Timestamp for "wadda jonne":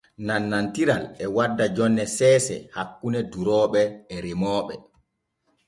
1.35-2.03